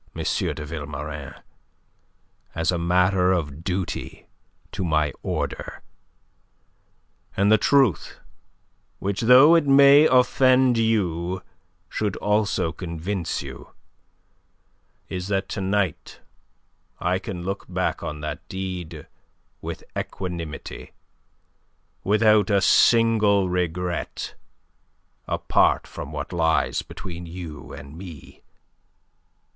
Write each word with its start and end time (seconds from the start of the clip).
de 0.15 0.53
Vilmorin 0.65 1.31
as 2.55 2.71
a 2.71 2.79
matter 2.79 3.31
of 3.31 3.63
duty 3.63 4.25
to 4.71 4.83
my 4.83 5.13
order. 5.21 5.83
And 7.37 7.51
the 7.51 7.59
truth 7.59 8.19
which 8.97 9.21
though 9.21 9.53
it 9.53 9.67
may 9.67 10.07
offend 10.07 10.79
you 10.79 11.43
should 11.87 12.15
also 12.15 12.71
convince 12.71 13.43
you 13.43 13.75
is 15.07 15.27
that 15.27 15.47
to 15.49 15.61
night 15.61 16.19
I 16.99 17.19
can 17.19 17.43
look 17.43 17.71
back 17.71 18.01
on 18.01 18.21
the 18.21 18.39
deed 18.49 19.05
with 19.61 19.83
equanimity, 19.95 20.93
without 22.03 22.49
a 22.49 22.59
single 22.61 23.49
regret, 23.49 24.33
apart 25.27 25.85
from 25.85 26.11
what 26.11 26.33
lies 26.33 26.81
between 26.81 27.27
you 27.27 27.71
and 27.71 27.95
me. 27.95 28.41